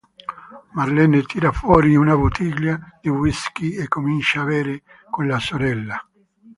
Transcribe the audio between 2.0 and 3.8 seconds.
bottiglia di whiskey